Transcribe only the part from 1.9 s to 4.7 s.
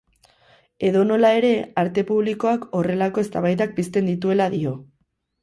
publikoak horrelako eztabaidak pizten dituela